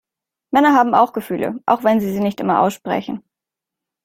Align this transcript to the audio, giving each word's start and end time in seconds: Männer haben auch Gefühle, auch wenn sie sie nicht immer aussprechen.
Männer 0.51 0.73
haben 0.73 0.95
auch 0.95 1.13
Gefühle, 1.13 1.59
auch 1.67 1.83
wenn 1.83 1.99
sie 1.99 2.11
sie 2.11 2.21
nicht 2.21 2.39
immer 2.39 2.61
aussprechen. 2.63 3.21